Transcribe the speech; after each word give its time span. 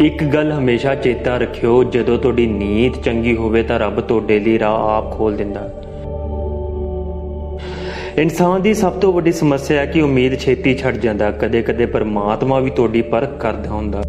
ਇੱਕ 0.00 0.24
ਗੱਲ 0.24 0.52
ਹਮੇਸ਼ਾ 0.52 0.94
ਚੇਤਾ 0.94 1.38
ਰੱਖਿਓ, 1.38 1.84
ਜਦੋਂ 1.84 2.18
ਤੁਹਾਡੀ 2.18 2.46
ਨੀਤ 2.46 3.02
ਚੰਗੀ 3.02 3.36
ਹੋਵੇ 3.36 3.62
ਤਾਂ 3.62 3.78
ਰੱਬ 3.78 4.00
ਤੁਹਾਡੇ 4.00 4.40
ਲਈ 4.40 4.58
ਰਾਹ 4.58 4.74
ਆਪ 4.74 5.12
ਖੋਲ 5.12 5.36
ਦਿੰਦਾ। 5.36 5.60
ਹੈ। 5.60 5.82
ਇਨਸਾਨ 8.18 8.62
ਦੀ 8.62 8.74
ਸਭ 8.74 8.92
ਤੋਂ 8.92 9.12
ਵੱਡੀ 9.12 9.32
ਸਮੱਸਿਆ 9.32 9.80
ਹੈ 9.80 9.86
ਕਿ 9.86 10.02
ਉਮੀਦ 10.02 10.36
ਛੇਤੀ 10.36 10.74
ਛੱਡ 10.74 10.94
ਜਾਂਦਾ, 10.94 11.30
ਕਦੇ-ਕਦੇ 11.30 11.86
ਪਰਮਾਤਮਾ 11.86 12.58
ਵੀ 12.58 12.70
ਤੁਹਾਡੀ 12.70 13.02
ਪਰਖ 13.02 13.36
ਕਰਦਾ 13.40 13.70
ਹੁੰਦਾ। 13.70 14.02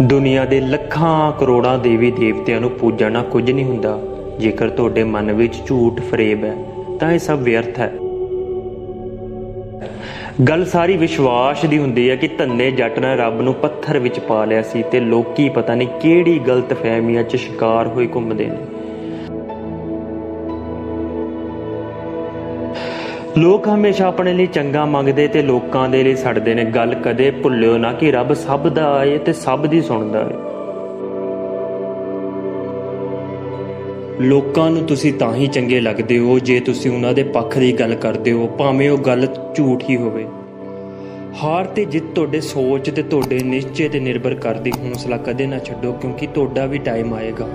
ਦੁਨੀਆ 0.00 0.44
ਦੇ 0.44 0.60
ਲੱਖਾਂ 0.60 1.32
ਕਰੋੜਾਂ 1.32 1.78
ਦੇਵੀ 1.78 2.10
ਦੇਵਤਿਆਂ 2.10 2.60
ਨੂੰ 2.60 2.70
ਪੂਜਣਾ 2.70 3.22
ਕੁਝ 3.22 3.50
ਨਹੀਂ 3.50 3.64
ਹੁੰਦਾ। 3.64 3.98
ਜੇਕਰ 4.40 4.68
ਤੁਹਾਡੇ 4.68 5.04
ਮਨ 5.04 5.32
ਵਿੱਚ 5.32 5.54
ਝੂਠ 5.66 6.00
ਫਰੇਬ 6.00 6.44
ਹੈ, 6.44 6.56
ਤਾਂ 7.00 7.12
ਇਹ 7.12 7.18
ਸਭ 7.18 7.38
ਵਿਅਰਥ 7.42 7.78
ਹੈ। 7.78 7.92
ਗੱਲ 10.44 10.64
ਸਾਰੀ 10.64 10.96
ਵਿਸ਼ਵਾਸ 10.96 11.64
ਦੀ 11.64 11.78
ਹੁੰਦੀ 11.78 12.10
ਹੈ 12.10 12.16
ਕਿ 12.16 12.28
ਧੰਨੇ 12.28 12.70
ਜੱਟ 12.70 12.98
ਨੇ 12.98 13.16
ਰੱਬ 13.16 13.40
ਨੂੰ 13.40 13.54
ਪੱਥਰ 13.54 13.98
ਵਿੱਚ 13.98 14.18
ਪਾ 14.20 14.44
ਲਿਆ 14.44 14.62
ਸੀ 14.62 14.82
ਤੇ 14.82 15.00
ਲੋਕੀ 15.00 15.48
ਪਤਾ 15.48 15.74
ਨਹੀਂ 15.74 15.88
ਕਿਹੜੀ 16.00 16.38
ਗਲਤ 16.38 16.72
ਫਹਿਮੀਆਂ 16.72 17.22
'ਚ 17.22 17.36
ਸ਼ਿਕਾਰ 17.36 17.86
ਹੋਏ 17.86 18.08
ਘੁੰਮਦੇ 18.14 18.46
ਨੇ। 18.46 18.58
ਲੋਕ 23.38 23.68
ਹਮੇਸ਼ਾ 23.68 24.06
ਆਪਣੇ 24.06 24.32
ਲਈ 24.32 24.46
ਚੰਗਾ 24.46 24.84
ਮੰਗਦੇ 24.84 25.28
ਤੇ 25.28 25.42
ਲੋਕਾਂ 25.42 25.88
ਦੇ 25.88 26.02
ਲਈ 26.04 26.14
ਸੜਦੇ 26.14 26.54
ਨੇ। 26.54 26.64
ਗੱਲ 26.64 26.94
ਕਦੇ 26.94 27.30
ਭੁੱਲਿਓ 27.30 27.76
ਨਾ 27.78 27.92
ਕਿ 27.92 28.10
ਰੱਬ 28.12 28.32
ਸਭ 28.34 28.68
ਦਾ 28.68 29.04
ਏ 29.04 29.18
ਤੇ 29.18 29.32
ਸਭ 29.32 29.66
ਦੀ 29.66 29.80
ਸੁਣਦਾ 29.80 30.20
ਏ। 30.20 30.47
ਲੋਕਾਂ 34.20 34.70
ਨੂੰ 34.70 34.84
ਤੁਸੀਂ 34.86 35.12
ਤਾਂ 35.12 35.34
ਹੀ 35.34 35.46
ਚੰਗੇ 35.46 35.80
ਲੱਗਦੇ 35.80 36.18
ਹੋ 36.18 36.38
ਜੇ 36.38 36.60
ਤੁਸੀਂ 36.60 36.90
ਉਹਨਾਂ 36.90 37.12
ਦੇ 37.14 37.22
ਪੱਖ 37.22 37.58
ਦੀ 37.58 37.72
ਗੱਲ 37.72 37.94
ਕਰਦੇ 37.94 38.32
ਹੋ, 38.32 38.46
ਭਾਵੇਂ 38.46 38.90
ਉਹ 38.90 38.98
ਗੱਲ 38.98 39.26
ਝੂਠ 39.56 39.84
ਹੀ 39.90 39.96
ਹੋਵੇ। 39.96 40.24
ਹਾਰ 41.42 41.64
ਤੇ 41.64 41.84
ਜਿੱਤ 41.84 42.04
ਤੁਹਾਡੇ 42.14 42.40
ਸੋਚ 42.40 42.90
ਤੇ 42.90 43.02
ਤੁਹਾਡੇ 43.02 43.38
ਨਿਸ਼ਚੇ 43.38 43.88
ਤੇ 43.88 44.00
ਨਿਰਭਰ 44.00 44.34
ਕਰਦੀ, 44.34 44.70
ਹੌਸਲਾ 44.70 45.16
ਕਦੇ 45.16 45.46
ਨਾ 45.46 45.58
ਛੱਡੋ 45.58 45.92
ਕਿਉਂਕਿ 45.92 46.26
ਤੁਹਾਡਾ 46.26 46.66
ਵੀ 46.66 46.78
ਟਾਈਮ 46.78 47.14
ਆਏਗਾ। 47.14 47.48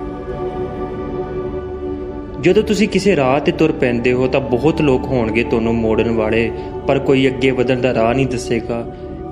ਜਦੋਂ 2.40 2.62
ਤੁਸੀਂ 2.62 2.88
ਕਿਸੇ 2.88 3.16
ਰਾਹ 3.16 3.40
ਤੇ 3.40 3.52
ਤੁਰ 3.52 3.72
ਪੈਂਦੇ 3.72 4.12
ਹੋ 4.12 4.26
ਤਾਂ 4.26 4.40
ਬਹੁਤ 4.40 4.82
ਲੋਕ 4.82 5.04
ਹੋਣਗੇ 5.04 5.44
ਤੁਹਾਨੂੰ 5.44 5.74
ਮੋੜਨ 5.74 6.10
ਵਾਲੇ, 6.10 6.50
ਪਰ 6.86 6.98
ਕੋਈ 6.98 7.26
ਅੱਗੇ 7.28 7.50
ਵਧਣ 7.50 7.80
ਦਾ 7.80 7.94
ਰਾਹ 7.94 8.14
ਨਹੀਂ 8.14 8.26
ਦੱਸੇਗਾ, 8.26 8.84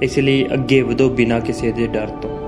ਇਸ 0.03 0.19
ਲਈ 0.19 0.47
ਅੱਗੇ 0.55 0.83
ਵਧੋ 0.83 1.09
ਬਿਨਾਂ 1.09 1.41
ਕਿਸੇ 1.41 1.73
ਦੇ 1.73 1.87
ਡਰ 1.87 2.07
ਤੋਂ। 2.07 2.42